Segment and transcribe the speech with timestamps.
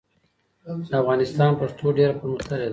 [0.89, 2.69] د افغانستان پښتو ډېره پرمختللې ده.